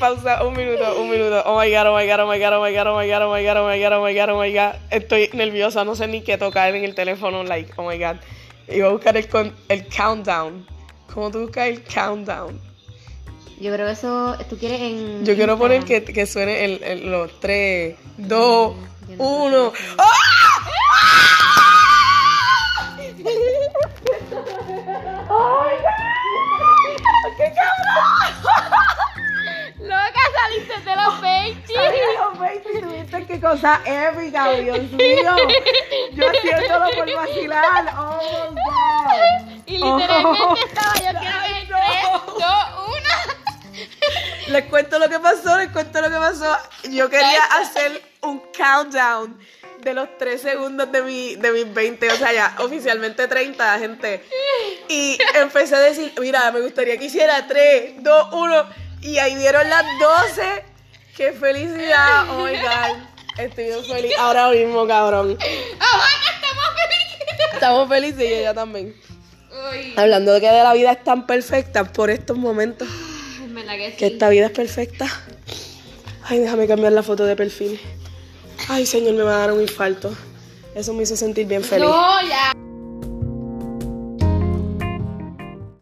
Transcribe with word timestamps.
pausa, 0.00 0.42
un 0.44 0.56
minuto, 0.56 1.00
un 1.00 1.08
minuto. 1.10 1.42
Oh 1.46 1.60
my 1.60 1.70
god, 1.70 1.86
oh 1.86 1.94
my 1.94 2.06
god, 2.08 2.20
oh 2.20 2.26
my 2.26 2.38
god, 2.40 2.52
oh 2.54 2.60
my 2.62 2.72
god, 2.72 2.86
oh 2.88 2.96
my 2.96 3.06
god, 3.06 3.22
oh 3.22 3.30
my 3.30 3.44
god, 3.44 3.56
oh 3.58 3.66
my 3.66 3.78
god, 3.80 3.92
oh 3.92 4.02
my 4.02 4.14
god, 4.14 4.30
oh 4.30 4.38
my 4.38 4.52
god. 4.52 4.74
Estoy 4.90 5.28
nerviosa, 5.34 5.84
no 5.84 5.94
sé 5.94 6.08
ni 6.08 6.22
qué 6.22 6.38
tocar 6.38 6.74
en 6.74 6.84
el 6.84 6.94
teléfono, 6.94 7.44
like, 7.44 7.72
oh 7.76 7.86
my 7.86 7.98
god. 7.98 8.16
Voy 8.66 8.80
a 8.80 8.88
buscar 8.88 9.16
el, 9.16 9.28
con, 9.28 9.54
el 9.68 9.86
countdown. 9.88 10.66
¿Cómo 11.12 11.30
tú 11.30 11.40
buscas 11.42 11.68
el 11.68 11.82
countdown? 11.84 12.58
Yo 13.60 13.72
creo 13.74 13.86
que 13.86 13.92
eso, 13.92 14.36
tú 14.48 14.56
quieres 14.56 14.80
en. 14.80 15.24
Yo 15.26 15.34
quiero 15.36 15.58
poner 15.58 15.84
que, 15.84 16.02
que 16.02 16.24
suene 16.26 16.64
el, 16.64 16.82
el- 16.82 17.10
los 17.10 17.38
3, 17.40 17.94
2, 18.16 18.74
yo 19.10 19.16
no 19.16 19.18
sé 19.18 19.18
1. 19.18 19.72
qué 19.72 19.80
20 33.20 33.26
tuviste 33.26 33.34
que 33.34 33.40
cosa 33.40 33.80
épica, 33.84 34.50
Dios 34.52 34.78
mío. 34.92 35.36
Yo 36.12 36.28
haciéndolo 36.28 36.90
por 36.96 37.14
vacilar. 37.14 37.94
Oh 37.98 38.50
my 38.50 38.60
god. 38.62 39.62
Y 39.66 39.72
literalmente 39.72 40.42
Oh. 40.42 40.56
estaba 40.66 40.94
yo 40.94 41.18
quiero 41.20 41.40
ver 41.40 41.50
Ay, 41.50 41.66
3, 41.66 41.78
no. 42.10 42.32
2, 42.34 42.44
1. 42.88 44.52
Les 44.52 44.64
cuento 44.64 44.98
lo 44.98 45.08
que 45.08 45.18
pasó, 45.20 45.58
les 45.58 45.68
cuento 45.70 46.00
lo 46.00 46.10
que 46.10 46.16
pasó. 46.16 46.56
Yo 46.90 47.08
quería 47.08 47.44
hacer 47.60 48.02
un 48.22 48.42
countdown 48.56 49.38
de 49.78 49.94
los 49.94 50.08
3 50.18 50.42
segundos 50.42 50.90
de, 50.92 51.02
mi, 51.02 51.36
de 51.36 51.52
mis 51.52 51.72
20, 51.72 52.10
o 52.10 52.16
sea, 52.16 52.32
ya 52.32 52.54
oficialmente 52.58 53.28
30, 53.28 53.78
gente. 53.78 54.24
Y 54.88 55.18
empecé 55.34 55.76
a 55.76 55.80
decir, 55.80 56.12
mira, 56.20 56.50
me 56.52 56.60
gustaría 56.60 56.98
que 56.98 57.04
hiciera 57.06 57.46
3, 57.46 58.02
2, 58.02 58.28
1. 58.32 58.64
Y 59.02 59.18
ahí 59.18 59.36
dieron 59.36 59.68
las 59.70 59.84
12. 59.98 60.64
¡Qué 61.16 61.32
felicidad! 61.32 62.28
Oh 62.30 62.44
my 62.44 62.56
god. 62.58 63.09
Estoy 63.40 63.64
bien 63.64 63.84
feliz 63.84 64.12
ahora 64.18 64.50
mismo, 64.50 64.86
cabrón. 64.86 65.38
¡Aguanta, 65.80 66.30
estamos 66.34 66.64
felices! 66.76 67.52
Estamos 67.54 67.88
felices 67.88 68.20
y 68.20 68.34
ella 68.34 68.54
también. 68.54 68.94
Uy, 69.50 69.94
Hablando 69.96 70.32
de 70.34 70.40
que 70.40 70.46
de 70.48 70.62
la 70.62 70.72
vida 70.74 70.92
es 70.92 71.02
tan 71.04 71.26
perfecta 71.26 71.84
por 71.84 72.10
estos 72.10 72.36
momentos. 72.36 72.86
que 72.88 73.90
sí. 73.90 73.96
Que 73.96 74.06
esta 74.06 74.28
vida 74.28 74.46
es 74.46 74.52
perfecta. 74.52 75.06
Ay, 76.24 76.38
déjame 76.38 76.66
cambiar 76.68 76.92
la 76.92 77.02
foto 77.02 77.24
de 77.24 77.34
perfil. 77.34 77.80
Ay, 78.68 78.86
señor, 78.86 79.14
me 79.14 79.22
va 79.22 79.36
a 79.36 79.38
dar 79.38 79.52
un 79.52 79.60
infarto. 79.60 80.14
Eso 80.74 80.92
me 80.92 81.02
hizo 81.02 81.16
sentir 81.16 81.46
bien 81.46 81.64
feliz. 81.64 81.88
No, 81.88 82.22
ya. 82.28 82.52